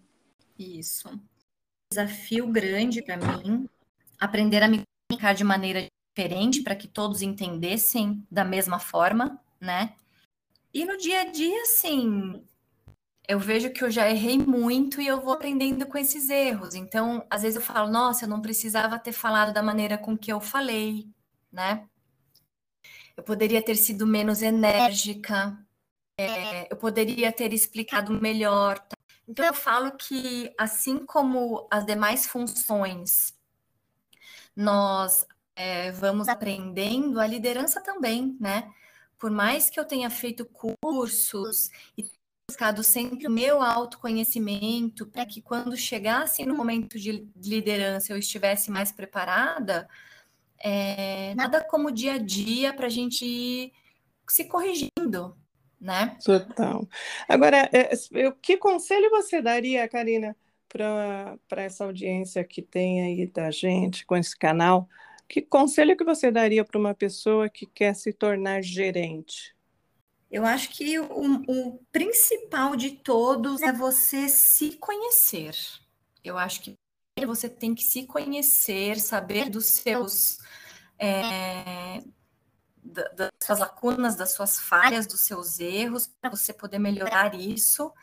Isso. 0.57 1.09
Desafio 1.91 2.47
grande 2.47 3.01
para 3.01 3.17
mim, 3.17 3.67
aprender 4.19 4.61
a 4.61 4.67
me 4.67 4.81
comunicar 5.07 5.33
de 5.33 5.43
maneira 5.43 5.87
diferente 6.15 6.61
para 6.61 6.75
que 6.75 6.87
todos 6.87 7.21
entendessem 7.21 8.21
da 8.29 8.43
mesma 8.43 8.79
forma, 8.79 9.39
né? 9.61 9.93
E 10.73 10.85
no 10.85 10.97
dia 10.97 11.21
a 11.21 11.25
dia, 11.25 11.61
assim, 11.63 12.45
eu 13.27 13.39
vejo 13.39 13.71
que 13.71 13.83
eu 13.83 13.91
já 13.91 14.09
errei 14.09 14.37
muito 14.37 15.01
e 15.01 15.07
eu 15.07 15.21
vou 15.21 15.33
aprendendo 15.33 15.85
com 15.85 15.97
esses 15.97 16.29
erros. 16.29 16.75
Então, 16.75 17.25
às 17.29 17.41
vezes 17.43 17.55
eu 17.55 17.61
falo, 17.61 17.91
nossa, 17.91 18.25
eu 18.25 18.29
não 18.29 18.41
precisava 18.41 18.99
ter 18.99 19.11
falado 19.11 19.53
da 19.53 19.63
maneira 19.63 19.97
com 19.97 20.17
que 20.17 20.31
eu 20.31 20.39
falei, 20.39 21.07
né? 21.51 21.87
Eu 23.15 23.23
poderia 23.23 23.61
ter 23.61 23.75
sido 23.75 24.07
menos 24.07 24.41
enérgica, 24.41 25.57
é, 26.17 26.71
eu 26.71 26.77
poderia 26.77 27.31
ter 27.31 27.53
explicado 27.53 28.19
melhor. 28.19 28.79
Tá? 28.79 28.97
Então, 29.27 29.45
eu 29.45 29.53
falo 29.53 29.91
que, 29.91 30.53
assim 30.57 31.05
como 31.05 31.67
as 31.69 31.85
demais 31.85 32.25
funções, 32.25 33.33
nós 34.55 35.25
é, 35.55 35.91
vamos 35.91 36.27
aprendendo, 36.27 37.19
a 37.19 37.27
liderança 37.27 37.81
também, 37.81 38.35
né? 38.39 38.71
Por 39.19 39.29
mais 39.29 39.69
que 39.69 39.79
eu 39.79 39.85
tenha 39.85 40.09
feito 40.09 40.49
cursos 40.81 41.69
e 41.97 42.09
buscado 42.49 42.81
sempre 42.83 43.27
o 43.27 43.31
meu 43.31 43.61
autoconhecimento 43.61 45.05
para 45.05 45.25
que 45.25 45.41
quando 45.41 45.77
chegasse 45.77 46.45
no 46.45 46.55
momento 46.55 46.97
de 46.97 47.27
liderança 47.35 48.11
eu 48.11 48.17
estivesse 48.17 48.71
mais 48.71 48.91
preparada, 48.91 49.87
é, 50.57 51.35
nada 51.35 51.63
como 51.63 51.91
dia 51.91 52.13
a 52.13 52.17
dia 52.17 52.73
para 52.73 52.87
a 52.87 52.89
gente 52.89 53.23
ir 53.23 53.73
se 54.27 54.45
corrigindo, 54.45 55.37
né? 55.79 56.17
Total. 56.23 56.87
Agora, 57.27 57.69
é, 57.71 57.91
que 58.41 58.57
conselho 58.57 59.09
você 59.09 59.41
daria, 59.41 59.87
Karina, 59.87 60.35
para 60.67 61.37
essa 61.63 61.83
audiência 61.85 62.43
que 62.43 62.61
tem 62.61 63.03
aí 63.03 63.27
da 63.27 63.51
gente 63.51 64.05
com 64.05 64.15
esse 64.15 64.37
canal? 64.37 64.87
Que 65.29 65.43
conselho 65.43 65.95
que 65.95 66.03
você 66.03 66.31
daria 66.31 66.65
para 66.65 66.79
uma 66.79 66.95
pessoa 66.95 67.47
que 67.47 67.67
quer 67.67 67.93
se 67.93 68.11
tornar 68.11 68.63
gerente? 68.63 69.55
Eu 70.31 70.43
acho 70.43 70.71
que 70.71 70.99
o, 70.99 71.43
o 71.47 71.79
principal 71.91 72.75
de 72.75 72.91
todos 72.91 73.61
é 73.61 73.71
você 73.71 74.27
se 74.27 74.75
conhecer. 74.77 75.55
Eu 76.23 76.35
acho 76.35 76.61
que 76.61 76.75
você 77.25 77.47
tem 77.47 77.75
que 77.75 77.83
se 77.83 78.07
conhecer, 78.07 78.99
saber 78.99 79.51
dos 79.51 79.67
seus. 79.67 80.39
É, 80.97 82.03
das 82.81 83.29
suas 83.43 83.59
lacunas, 83.59 84.15
das 84.15 84.31
suas 84.31 84.59
falhas, 84.59 85.05
dos 85.05 85.19
seus 85.19 85.59
erros, 85.59 86.07
para 86.19 86.31
você 86.31 86.51
poder 86.51 86.79
melhorar 86.79 87.35
isso, 87.35 87.93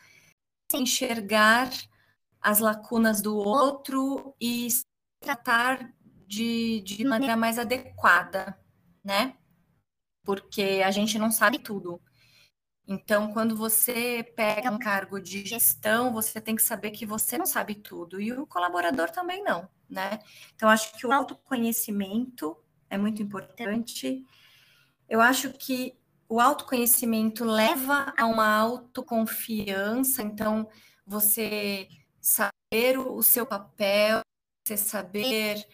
enxergar 0.73 1.69
as 2.41 2.59
lacunas 2.59 3.21
do 3.21 3.35
outro 3.35 4.33
e 4.39 4.69
tratar 5.19 5.93
de, 6.27 6.81
de 6.81 7.05
maneira 7.05 7.37
mais 7.37 7.57
adequada, 7.57 8.59
né? 9.03 9.35
Porque 10.23 10.81
a 10.85 10.91
gente 10.91 11.17
não 11.17 11.31
sabe 11.31 11.57
tudo. 11.57 12.01
Então, 12.85 13.31
quando 13.33 13.55
você 13.55 14.23
pega 14.35 14.71
um 14.71 14.79
cargo 14.79 15.19
de 15.19 15.45
gestão, 15.45 16.13
você 16.13 16.39
tem 16.39 16.55
que 16.55 16.61
saber 16.61 16.91
que 16.91 17.05
você 17.05 17.37
não 17.37 17.45
sabe 17.45 17.75
tudo 17.75 18.19
e 18.19 18.31
o 18.31 18.47
colaborador 18.47 19.09
também 19.09 19.43
não, 19.43 19.67
né? 19.89 20.19
Então, 20.55 20.69
acho 20.69 20.93
que 20.93 21.05
o 21.05 21.11
autoconhecimento 21.11 22.57
é 22.89 22.97
muito 22.97 23.21
importante. 23.21 24.25
Eu 25.09 25.21
acho 25.21 25.51
que 25.53 25.97
o 26.29 26.39
autoconhecimento 26.39 27.45
leva 27.45 28.13
a 28.17 28.25
uma 28.25 28.47
autoconfiança, 28.47 30.21
então, 30.21 30.69
você 31.05 31.87
saber 32.21 32.99
o 32.99 33.21
seu 33.23 33.45
papel, 33.45 34.21
você 34.65 34.75
saber 34.77 35.65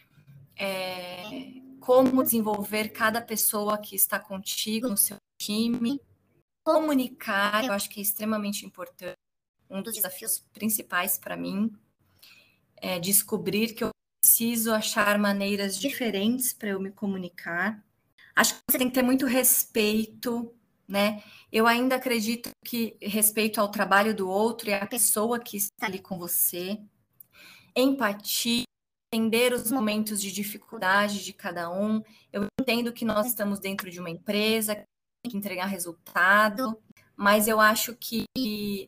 é, 0.58 1.24
como 1.80 2.24
desenvolver 2.24 2.90
cada 2.90 3.22
pessoa 3.22 3.78
que 3.78 3.96
está 3.96 4.20
contigo 4.20 4.88
no 4.88 4.98
seu 4.98 5.18
time 5.42 6.00
comunicar, 6.64 7.66
eu 7.66 7.74
acho 7.74 7.90
que 7.90 8.00
é 8.00 8.04
extremamente 8.04 8.66
importante. 8.66 9.18
Um 9.70 9.82
dos 9.82 9.94
desafios 9.94 10.40
principais 10.54 11.18
para 11.18 11.36
mim 11.36 11.72
é 12.78 13.00
descobrir 13.00 13.74
que 13.74 13.84
eu 13.84 13.90
preciso 14.22 14.72
achar 14.72 15.18
maneiras 15.20 15.78
diferentes 15.78 16.54
para 16.54 16.70
eu 16.70 16.80
me 16.80 16.92
comunicar. 16.92 17.84
Acho 18.36 18.56
que 18.56 18.62
você 18.70 18.78
tem 18.78 18.88
que 18.88 18.94
ter 18.94 19.04
muito 19.04 19.26
respeito, 19.26 20.54
né? 20.88 21.22
Eu 21.52 21.68
ainda 21.68 21.96
acredito 21.96 22.50
que 22.66 22.98
respeito 23.02 23.60
ao 23.60 23.70
trabalho 23.70 24.16
do 24.16 24.30
outro 24.30 24.70
e 24.70 24.74
à 24.74 24.86
pessoa 24.88 25.40
que 25.40 25.58
está 25.58 25.86
ali 25.86 26.00
com 26.00 26.18
você. 26.18 26.80
Empatia, 27.76 28.64
entender 29.14 29.54
os 29.54 29.72
momentos 29.72 30.20
de 30.20 30.32
dificuldade 30.32 31.24
de 31.24 31.34
cada 31.34 31.70
um. 31.70 32.02
Eu 32.32 32.48
entendo 32.60 32.92
que 32.92 33.06
nós 33.06 33.28
estamos 33.28 33.60
dentro 33.60 33.90
de 33.92 34.00
uma 34.00 34.10
empresa, 34.10 34.76
que 34.76 35.38
entregar 35.38 35.66
resultado, 35.66 36.78
mas 37.16 37.48
eu 37.48 37.60
acho 37.60 37.96
que 37.96 38.26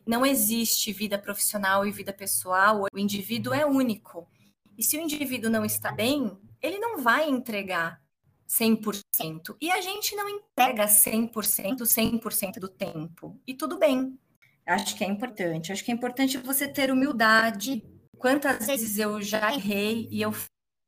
não 0.04 0.26
existe 0.26 0.92
vida 0.92 1.16
profissional 1.16 1.86
e 1.86 1.92
vida 1.92 2.12
pessoal, 2.12 2.84
o 2.92 2.98
indivíduo 2.98 3.54
é 3.54 3.64
único. 3.64 4.28
E 4.76 4.82
se 4.82 4.98
o 4.98 5.00
indivíduo 5.00 5.48
não 5.48 5.64
está 5.64 5.92
bem, 5.92 6.36
ele 6.60 6.78
não 6.78 6.98
vai 6.98 7.28
entregar 7.30 8.02
100%. 8.48 9.56
E 9.60 9.70
a 9.70 9.80
gente 9.80 10.14
não 10.16 10.28
entrega 10.28 10.86
100%, 10.86 11.78
100% 11.82 12.58
do 12.58 12.68
tempo. 12.68 13.40
E 13.46 13.54
tudo 13.54 13.78
bem. 13.78 14.18
Acho 14.66 14.96
que 14.96 15.04
é 15.04 15.06
importante. 15.06 15.70
Acho 15.70 15.84
que 15.84 15.92
é 15.92 15.94
importante 15.94 16.36
você 16.38 16.66
ter 16.66 16.90
humildade. 16.90 17.82
Quantas 18.18 18.66
vezes 18.66 18.98
eu 18.98 19.20
já 19.20 19.52
errei 19.52 20.08
e 20.10 20.22
eu 20.22 20.32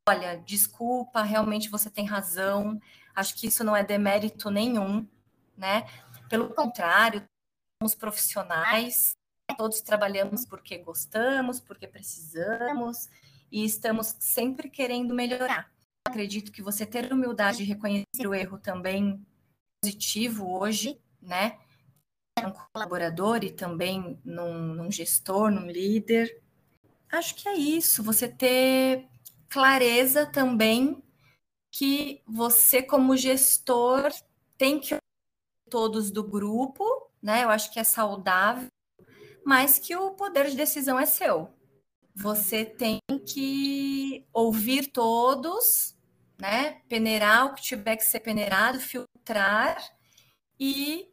olha, 0.08 0.36
desculpa, 0.36 1.22
realmente 1.22 1.68
você 1.68 1.90
tem 1.90 2.06
razão. 2.06 2.80
Acho 3.14 3.34
que 3.34 3.46
isso 3.46 3.62
não 3.62 3.76
é 3.76 3.84
demérito 3.84 4.50
nenhum, 4.50 5.06
né? 5.56 5.86
Pelo 6.30 6.48
contrário, 6.54 7.28
somos 7.82 7.94
profissionais, 7.94 9.14
todos 9.56 9.80
trabalhamos 9.80 10.46
porque 10.46 10.78
gostamos, 10.78 11.60
porque 11.60 11.86
precisamos 11.86 13.08
e 13.52 13.64
estamos 13.64 14.16
sempre 14.18 14.70
querendo 14.70 15.14
melhorar. 15.14 15.70
Acredito 16.06 16.50
que 16.50 16.62
você 16.62 16.86
ter 16.86 17.12
humildade 17.12 17.58
de 17.58 17.64
reconhecer 17.64 18.26
o 18.26 18.34
erro 18.34 18.58
também 18.58 19.24
positivo 19.82 20.58
hoje, 20.58 20.98
né? 21.20 21.58
Um 22.38 22.52
colaborador 22.72 23.44
e 23.44 23.50
também 23.50 24.18
num, 24.24 24.74
num 24.74 24.90
gestor, 24.90 25.50
num 25.50 25.66
líder. 25.66 26.42
Acho 27.10 27.34
que 27.34 27.48
é 27.48 27.54
isso. 27.54 28.02
Você 28.02 28.28
ter 28.28 29.08
clareza 29.48 30.26
também 30.26 31.02
que 31.70 32.22
você, 32.26 32.82
como 32.82 33.16
gestor, 33.16 34.10
tem 34.56 34.78
que 34.78 34.96
todos 35.70 36.10
do 36.10 36.24
grupo, 36.24 36.84
né? 37.22 37.44
Eu 37.44 37.50
acho 37.50 37.72
que 37.72 37.78
é 37.78 37.84
saudável, 37.84 38.68
mas 39.44 39.78
que 39.78 39.94
o 39.96 40.12
poder 40.12 40.50
de 40.50 40.56
decisão 40.56 40.98
é 40.98 41.06
seu. 41.06 41.52
Você 42.14 42.64
tem 42.64 42.98
que 43.26 44.26
ouvir 44.32 44.88
todos, 44.90 45.96
né? 46.38 46.80
Peneirar 46.88 47.46
o 47.46 47.54
que 47.54 47.62
tiver 47.62 47.96
que 47.96 48.04
ser 48.04 48.20
peneirado, 48.20 48.80
filtrar 48.80 49.78
e 50.58 51.12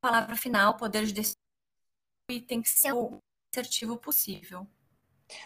palavra 0.00 0.36
final, 0.36 0.76
poder 0.76 1.04
de 1.04 1.12
decisão 1.12 1.40
e 2.30 2.40
tem 2.40 2.62
que 2.62 2.68
ser 2.68 2.92
o 2.92 3.18
assertivo 3.52 3.96
possível. 3.96 4.66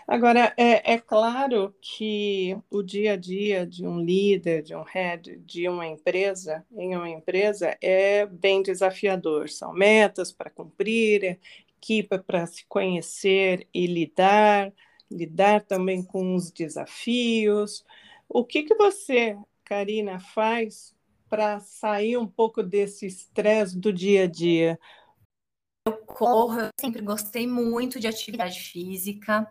Agora, 0.06 0.54
é, 0.56 0.94
é, 0.94 0.98
claro 0.98 1.74
que 1.80 2.56
o 2.70 2.82
dia 2.82 3.14
a 3.14 3.16
dia 3.16 3.66
de 3.66 3.86
um 3.86 4.00
líder, 4.00 4.62
de 4.62 4.74
um 4.74 4.82
head, 4.82 5.38
de 5.38 5.68
uma 5.68 5.86
empresa, 5.86 6.64
em 6.72 6.94
uma 6.96 7.08
empresa, 7.08 7.76
é 7.80 8.26
bem 8.26 8.62
desafiador. 8.62 9.48
São 9.48 9.72
metas 9.72 10.32
para 10.32 10.50
cumprir, 10.50 11.38
equipe 11.80 12.18
para 12.18 12.46
se 12.46 12.64
conhecer 12.66 13.66
e 13.74 13.86
lidar, 13.86 14.72
lidar 15.10 15.62
também 15.62 16.02
com 16.02 16.34
os 16.34 16.50
desafios. 16.50 17.84
O 18.28 18.44
que, 18.44 18.62
que 18.62 18.74
você, 18.74 19.36
Karina, 19.64 20.20
faz 20.20 20.94
para 21.28 21.58
sair 21.60 22.16
um 22.16 22.26
pouco 22.26 22.62
desse 22.62 23.06
estresse 23.06 23.76
do 23.78 23.92
dia 23.92 24.24
a 24.24 24.26
dia? 24.26 24.78
Eu 25.86 25.96
corro, 26.06 26.60
eu 26.60 26.68
sempre 26.78 27.02
gostei 27.02 27.46
muito 27.46 27.98
de 27.98 28.06
atividade 28.06 28.60
física 28.60 29.50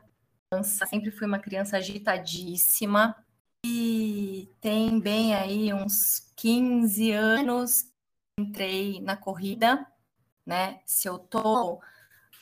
sempre 0.63 1.11
fui 1.11 1.25
uma 1.25 1.39
criança 1.39 1.77
agitadíssima. 1.77 3.15
E 3.65 4.49
tem 4.59 4.99
bem 4.99 5.35
aí 5.35 5.73
uns 5.73 6.31
15 6.35 7.11
anos 7.11 7.85
entrei 8.39 8.99
na 9.01 9.15
corrida, 9.15 9.85
né? 10.45 10.81
Se 10.85 11.07
eu 11.07 11.19
tô 11.19 11.79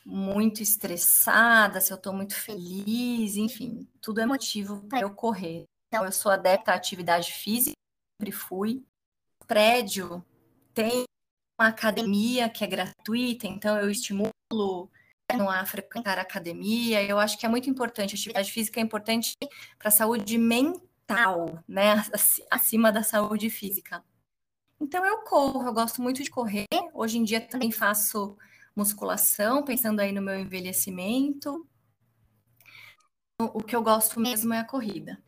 muito 0.06 0.64
estressada, 0.64 1.82
se 1.82 1.92
eu 1.92 1.98
tô 1.98 2.14
muito 2.14 2.36
feliz, 2.36 3.36
enfim, 3.36 3.88
tudo 4.02 4.22
é 4.22 4.26
motivo 4.26 4.82
para 4.88 5.02
eu 5.02 5.14
correr. 5.14 5.66
Então, 5.88 6.06
eu 6.06 6.12
sou 6.12 6.32
adepta 6.32 6.72
à 6.72 6.76
atividade 6.76 7.34
física, 7.34 7.76
sempre 8.20 8.32
fui. 8.32 8.84
O 9.42 9.46
prédio 9.46 10.24
tem 10.74 11.04
uma 11.60 11.68
academia 11.68 12.50
que 12.50 12.64
é 12.64 12.68
gratuita, 12.68 13.46
então 13.46 13.78
eu 13.78 13.90
estimulo 13.90 14.90
não 15.38 15.50
a 15.50 15.66
frequentar 15.66 16.18
a 16.18 16.22
academia. 16.22 17.04
Eu 17.04 17.20
acho 17.20 17.38
que 17.38 17.46
é 17.46 17.50
muito 17.50 17.70
importante. 17.70 18.14
A 18.14 18.16
atividade 18.16 18.52
física 18.52 18.80
é 18.80 18.84
importante 18.84 19.36
para 19.78 19.90
a 19.90 19.92
saúde 19.92 20.38
mental, 20.38 21.64
né? 21.68 22.04
Acima 22.50 22.92
da 22.92 23.04
saúde 23.04 23.50
física. 23.50 24.04
Então 24.80 25.06
eu 25.06 25.20
corro, 25.20 25.66
eu 25.68 25.74
gosto 25.74 26.02
muito 26.02 26.24
de 26.24 26.30
correr. 26.30 26.68
Hoje 26.94 27.18
em 27.18 27.24
dia 27.24 27.42
também 27.42 27.72
faço 27.72 28.38
musculação, 28.76 29.64
pensando 29.64 30.00
aí 30.00 30.12
no 30.12 30.22
meu 30.22 30.40
envelhecimento. 30.40 31.68
O 33.40 33.64
que 33.64 33.76
eu 33.76 33.82
gosto 33.82 34.20
mesmo 34.20 34.54
é 34.54 34.60
a 34.60 34.66
corrida. 34.66 35.22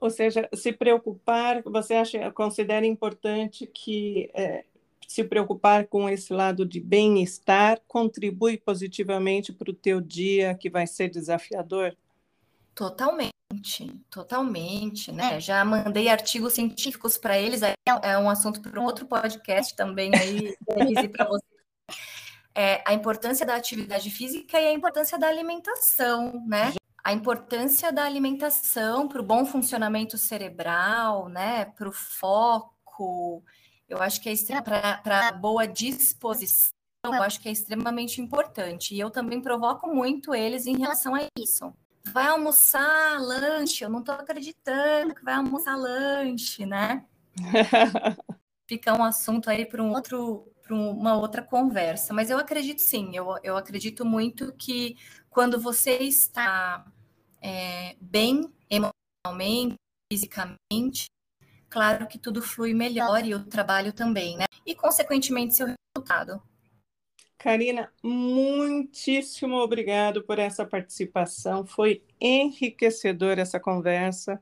Ou 0.00 0.10
seja, 0.10 0.48
se 0.54 0.72
preocupar, 0.72 1.62
você 1.62 1.94
acha, 1.94 2.30
considera 2.30 2.84
importante 2.84 3.66
que 3.66 4.30
é, 4.34 4.64
se 5.06 5.24
preocupar 5.24 5.86
com 5.86 6.08
esse 6.08 6.32
lado 6.32 6.66
de 6.66 6.80
bem-estar 6.80 7.80
contribui 7.86 8.58
positivamente 8.58 9.52
para 9.52 9.70
o 9.70 9.74
teu 9.74 10.00
dia 10.00 10.54
que 10.54 10.68
vai 10.68 10.86
ser 10.86 11.08
desafiador? 11.08 11.96
Totalmente, 12.74 13.32
totalmente, 14.10 15.10
né? 15.10 15.40
Já 15.40 15.64
mandei 15.64 16.08
artigos 16.08 16.52
científicos 16.52 17.16
para 17.16 17.38
eles, 17.38 17.62
é 17.62 18.18
um 18.18 18.28
assunto 18.28 18.60
para 18.60 18.80
um 18.80 18.84
outro 18.84 19.06
podcast 19.06 19.74
também 19.74 20.10
aí, 20.14 20.54
para 21.12 21.26
você. 21.26 21.44
É, 22.54 22.82
a 22.86 22.94
importância 22.94 23.44
da 23.44 23.54
atividade 23.54 24.10
física 24.10 24.58
e 24.58 24.66
a 24.66 24.72
importância 24.72 25.18
da 25.18 25.28
alimentação, 25.28 26.42
né? 26.46 26.72
A 27.04 27.12
importância 27.12 27.92
da 27.92 28.04
alimentação 28.04 29.06
para 29.06 29.20
o 29.20 29.24
bom 29.24 29.44
funcionamento 29.44 30.18
cerebral, 30.18 31.28
né? 31.28 31.66
Para 31.66 31.88
o 31.88 31.92
foco, 31.92 33.44
eu 33.88 34.02
acho 34.02 34.20
que 34.20 34.28
é 34.28 34.60
para 34.60 35.32
boa 35.32 35.66
disposição, 35.66 36.70
eu 37.04 37.22
acho 37.22 37.40
que 37.40 37.48
é 37.48 37.52
extremamente 37.52 38.20
importante. 38.20 38.94
E 38.94 39.00
eu 39.00 39.10
também 39.10 39.40
provoco 39.40 39.92
muito 39.92 40.34
eles 40.34 40.66
em 40.66 40.76
relação 40.76 41.14
a 41.14 41.26
isso. 41.38 41.72
Vai 42.12 42.28
almoçar 42.28 43.20
lanche, 43.20 43.84
eu 43.84 43.90
não 43.90 44.00
estou 44.00 44.14
acreditando 44.14 45.14
que 45.14 45.24
vai 45.24 45.34
almoçar 45.34 45.76
lanche, 45.76 46.66
né? 46.66 47.04
Fica 48.68 48.94
um 48.94 49.04
assunto 49.04 49.48
aí 49.48 49.64
para 49.64 49.82
um 49.82 49.92
outro 49.92 50.52
para 50.62 50.74
uma 50.74 51.16
outra 51.16 51.42
conversa, 51.42 52.12
mas 52.12 52.28
eu 52.28 52.38
acredito 52.38 52.80
sim, 52.80 53.14
eu, 53.14 53.38
eu 53.44 53.56
acredito 53.56 54.04
muito 54.04 54.52
que 54.54 54.96
quando 55.30 55.60
você 55.60 55.98
está 55.98 56.84
é, 57.40 57.94
bem 58.00 58.52
emocionalmente, 58.68 59.76
fisicamente, 60.12 61.06
claro 61.76 62.06
que 62.06 62.18
tudo 62.18 62.40
flui 62.40 62.72
melhor 62.72 63.22
e 63.22 63.34
o 63.34 63.44
trabalho 63.44 63.92
também, 63.92 64.38
né? 64.38 64.46
E, 64.64 64.74
consequentemente, 64.74 65.54
seu 65.54 65.66
resultado. 65.94 66.42
Karina, 67.36 67.92
muitíssimo 68.02 69.56
obrigado 69.56 70.22
por 70.22 70.38
essa 70.38 70.64
participação. 70.64 71.66
Foi 71.66 72.02
enriquecedor 72.18 73.38
essa 73.38 73.60
conversa 73.60 74.40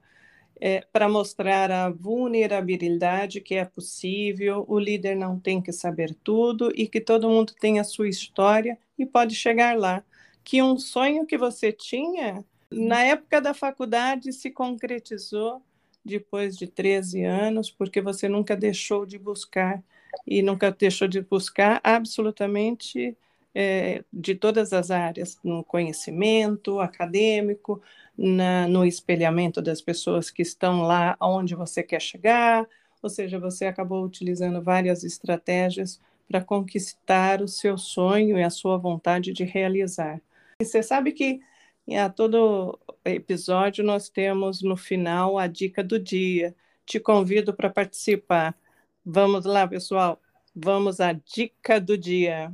é, 0.61 0.87
para 0.93 1.09
mostrar 1.09 1.73
a 1.73 1.91
vulnerabilidade 1.91 3.41
que 3.41 3.57
é 3.57 3.65
possível, 3.65 4.65
o 4.69 4.79
líder 4.79 5.17
não 5.17 5.37
tem 5.37 5.61
que 5.61 5.73
saber 5.73 6.15
tudo 6.23 6.71
e 6.73 6.87
que 6.87 7.01
todo 7.01 7.29
mundo 7.29 7.53
tem 7.59 7.81
a 7.81 7.85
sua 7.85 8.09
história 8.09 8.79
e 8.97 9.05
pode 9.05 9.35
chegar 9.35 9.77
lá. 9.77 10.05
Que 10.45 10.63
um 10.63 10.79
sonho 10.79 11.27
que 11.27 11.37
você 11.37 11.73
tinha 11.73 12.45
na 12.71 13.03
época 13.03 13.41
da 13.41 13.53
faculdade 13.53 14.33
se 14.33 14.53
concretizou 14.53 15.61
depois 16.05 16.57
de 16.57 16.67
13 16.67 17.25
anos, 17.25 17.71
porque 17.71 18.01
você 18.01 18.29
nunca 18.29 18.57
deixou 18.57 19.07
de 19.07 19.19
buscar 19.19 19.83
e 20.27 20.43
nunca 20.43 20.71
deixou 20.71 21.09
de 21.09 21.21
buscar 21.21 21.81
absolutamente 21.83 23.17
é, 23.55 24.05
de 24.13 24.35
todas 24.35 24.73
as 24.73 24.91
áreas, 24.91 25.39
no 25.43 25.63
conhecimento 25.65 26.81
acadêmico, 26.81 27.81
na, 28.17 28.67
no 28.69 28.85
espelhamento 28.85 29.63
das 29.63 29.81
pessoas 29.81 30.31
que 30.31 30.43
estão 30.43 30.83
lá 30.83 31.17
onde 31.21 31.55
você 31.55 31.83
quer 31.83 32.01
chegar, 32.01 32.67
ou 33.03 33.09
seja, 33.09 33.39
você 33.39 33.67
acabou 33.67 34.05
utilizando 34.05 34.63
várias 34.63 35.05
estratégias 35.05 36.01
para 36.29 36.43
conquistar 36.43 37.43
o 37.43 37.49
seu 37.49 37.77
sonho 37.77 38.39
e 38.39 38.43
a 38.43 38.51
sua 38.51 38.77
vontade 38.79 39.33
de 39.33 39.45
realizar. 39.45 40.21
E 40.61 40.65
você 40.65 40.83
sabe 40.83 41.13
que 41.13 41.41
e 41.87 41.97
a 41.97 42.09
todo 42.09 42.79
episódio 43.05 43.85
nós 43.85 44.09
temos 44.09 44.63
no 44.63 44.77
final 44.77 45.39
a 45.39 45.47
dica 45.47 45.85
do 45.85 45.99
dia. 45.99 46.55
Te 46.87 46.99
convido 46.99 47.55
para 47.55 47.69
participar. 47.71 48.57
Vamos 49.05 49.45
lá, 49.45 49.67
pessoal. 49.69 50.21
Vamos 50.55 51.01
à 51.01 51.13
dica 51.13 51.81
do 51.81 51.99
dia. 51.99 52.53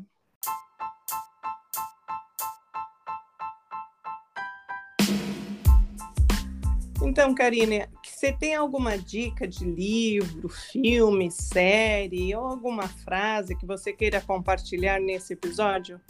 Então, 7.03 7.35
Karine, 7.35 7.89
Você 8.05 8.33
tem 8.33 8.55
alguma 8.55 8.99
dica 8.99 9.49
de 9.49 9.65
livro, 9.65 10.49
filme, 10.49 11.31
série 11.31 12.35
ou 12.35 12.45
alguma 12.45 12.87
frase 12.87 13.57
que 13.57 13.65
você 13.65 13.93
queira 13.93 14.21
compartilhar 14.21 15.01
nesse 15.01 15.33
episódio? 15.33 16.01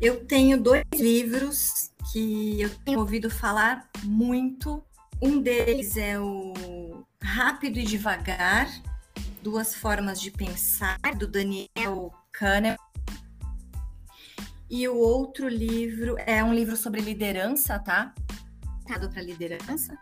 Eu 0.00 0.24
tenho 0.24 0.58
dois 0.58 0.82
livros 0.94 1.90
que 2.10 2.58
eu 2.58 2.70
tenho 2.86 3.00
ouvido 3.00 3.28
falar 3.28 3.86
muito. 4.02 4.82
Um 5.20 5.42
deles 5.42 5.94
é 5.98 6.18
o 6.18 7.04
Rápido 7.22 7.78
e 7.78 7.84
Devagar, 7.84 8.66
Duas 9.42 9.74
Formas 9.74 10.18
de 10.18 10.30
Pensar, 10.30 10.98
do 11.18 11.26
Daniel 11.26 12.14
Kahneman. 12.32 12.78
E 14.70 14.88
o 14.88 14.96
outro 14.96 15.46
livro 15.46 16.16
é 16.24 16.42
um 16.42 16.54
livro 16.54 16.78
sobre 16.78 17.02
liderança, 17.02 17.78
tá? 17.78 18.14
Para 18.86 19.20
liderança. 19.20 19.98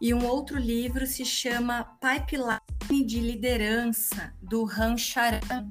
E 0.00 0.12
um 0.12 0.26
outro 0.26 0.58
livro 0.58 1.06
se 1.06 1.24
chama 1.24 1.84
Pipeline 2.00 3.06
de 3.06 3.20
Liderança, 3.20 4.34
do 4.42 4.64
Han 4.64 4.96
Charan. 4.96 5.70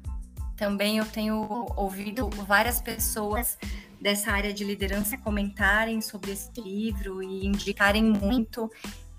Também 0.60 0.98
eu 0.98 1.06
tenho 1.06 1.68
ouvido 1.78 2.30
várias 2.46 2.82
pessoas 2.82 3.58
dessa 4.00 4.30
área 4.30 4.54
de 4.54 4.66
liderança 4.66 5.18
comentarem 5.18 6.02
sobre 6.02 6.32
esse 6.32 6.52
livro 6.60 7.24
e 7.24 7.48
indicarem 7.48 8.04
muito. 8.04 8.70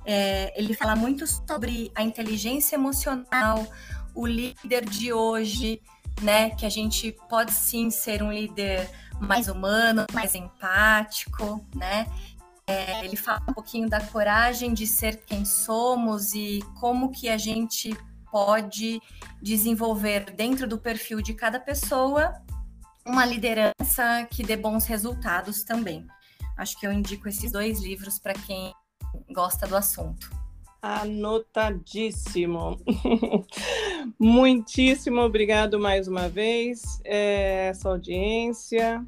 É, 0.05 0.53
ele 0.55 0.75
fala 0.75 0.95
muito 0.95 1.27
sobre 1.27 1.91
a 1.95 2.03
inteligência 2.03 2.77
emocional, 2.77 3.67
o 4.15 4.27
líder 4.27 4.85
de 4.85 5.15
hoje, 5.15 5.81
né? 6.21 6.51
Que 6.51 6.67
a 6.67 6.71
gente 6.71 7.17
pode 7.27 7.53
sim 7.53 7.91
ser 7.91 8.23
um 8.23 8.31
líder 8.31 8.91
mais 9.19 9.49
humano, 9.49 10.05
mais 10.13 10.35
empático, 10.35 11.67
né? 11.75 12.07
É, 12.67 13.03
ele 13.03 13.17
fala 13.17 13.43
um 13.49 13.55
pouquinho 13.55 13.89
da 13.89 14.01
coragem 14.01 14.75
de 14.75 14.87
ser 14.87 15.23
quem 15.25 15.47
somos 15.47 16.35
e 16.35 16.61
como 16.79 17.11
que 17.11 17.31
a 17.31 17.39
gente 17.39 17.97
pode 18.31 19.01
desenvolver 19.43 20.31
dentro 20.33 20.67
do 20.67 20.79
perfil 20.79 21.21
de 21.21 21.35
cada 21.35 21.59
pessoa 21.59 22.33
uma 23.07 23.25
liderança 23.25 24.27
que 24.31 24.43
dê 24.43 24.57
bons 24.57 24.87
resultados 24.87 25.65
também. 25.65 26.07
Acho 26.57 26.79
que 26.79 26.87
eu 26.87 26.93
indico 26.93 27.29
esses 27.29 27.51
dois 27.51 27.81
livros 27.81 28.19
para 28.19 28.35
quem 28.35 28.73
gosta 29.33 29.67
do 29.67 29.77
assunto. 29.77 30.31
Anotadíssimo. 30.83 32.79
Muitíssimo 34.19 35.21
obrigado 35.21 35.79
mais 35.79 36.09
uma 36.09 36.29
vez, 36.29 37.01
é, 37.05 37.69
essa 37.69 37.89
audiência. 37.89 39.05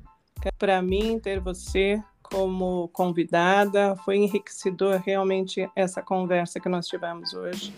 Para 0.59 0.83
mim, 0.83 1.19
ter 1.19 1.41
você 1.41 2.03
como 2.23 2.89
convidada. 2.89 3.95
Foi 3.97 4.17
enriquecedor 4.17 5.01
realmente 5.05 5.69
essa 5.77 6.03
conversa 6.03 6.59
que 6.59 6.69
nós 6.69 6.87
tivemos 6.87 7.33
hoje. 7.35 7.73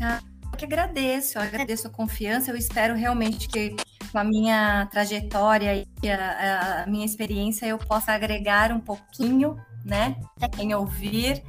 Ah, 0.00 0.20
que 0.58 0.64
agradeço, 0.64 1.38
eu 1.38 1.42
agradeço 1.42 1.86
a 1.86 1.90
confiança. 1.90 2.50
Eu 2.50 2.56
espero 2.56 2.94
realmente 2.94 3.48
que 3.48 3.76
com 4.10 4.18
a 4.18 4.24
minha 4.24 4.86
trajetória 4.86 5.86
e 6.02 6.10
a, 6.10 6.82
a 6.82 6.86
minha 6.86 7.06
experiência 7.06 7.66
eu 7.66 7.78
possa 7.78 8.12
agregar 8.12 8.72
um 8.72 8.80
pouquinho, 8.80 9.56
né, 9.84 10.16
quem 10.56 10.74
ouvir. 10.74 11.42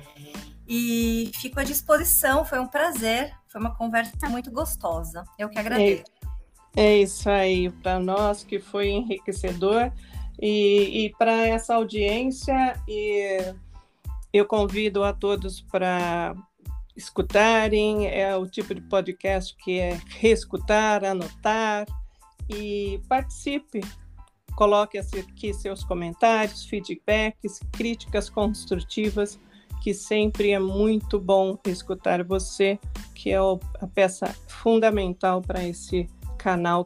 E 0.67 1.31
fico 1.35 1.59
à 1.59 1.63
disposição, 1.63 2.45
foi 2.45 2.59
um 2.59 2.67
prazer, 2.67 3.33
foi 3.47 3.59
uma 3.59 3.73
conversa 3.75 4.29
muito 4.29 4.51
gostosa. 4.51 5.23
Eu 5.37 5.49
que 5.49 5.57
agradeço. 5.57 6.03
É, 6.75 6.83
é 6.85 6.97
isso 6.97 7.27
aí, 7.27 7.71
para 7.71 7.99
nós 7.99 8.43
que 8.43 8.59
foi 8.59 8.89
enriquecedor. 8.89 9.91
E, 10.39 11.05
e 11.05 11.09
para 11.17 11.47
essa 11.47 11.75
audiência, 11.75 12.79
e 12.87 13.53
eu 14.31 14.45
convido 14.45 15.03
a 15.03 15.11
todos 15.11 15.59
para 15.59 16.33
escutarem, 16.99 18.07
é 18.07 18.35
o 18.35 18.45
tipo 18.45 18.75
de 18.75 18.81
podcast 18.81 19.55
que 19.55 19.79
é 19.79 19.99
reescutar, 20.17 21.05
anotar 21.05 21.87
e 22.49 23.01
participe. 23.07 23.81
Coloque 24.55 24.97
aqui 24.97 25.53
seus 25.53 25.83
comentários, 25.83 26.65
feedbacks, 26.65 27.61
críticas 27.71 28.29
construtivas, 28.29 29.39
que 29.81 29.93
sempre 29.93 30.51
é 30.51 30.59
muito 30.59 31.17
bom 31.17 31.57
escutar 31.65 32.21
você, 32.21 32.77
que 33.15 33.31
é 33.31 33.37
a 33.37 33.87
peça 33.87 34.35
fundamental 34.47 35.41
para 35.41 35.63
esse 35.65 36.09
canal. 36.37 36.83